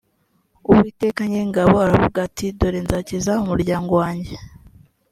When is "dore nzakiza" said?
2.59-3.31